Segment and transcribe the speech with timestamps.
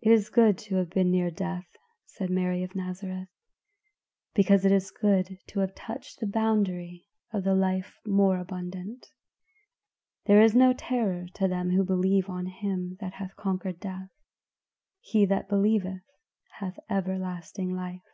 [0.00, 1.66] "It is good to have been near death,"
[2.06, 3.28] said Mary of Nazareth,
[4.32, 9.08] "because it is good to have touched the boundary of the life more abundant.
[10.24, 14.08] There is no terror to them that believe on him that hath conquered death;
[15.00, 16.00] 'he that believeth
[16.60, 18.08] hath everlasting life.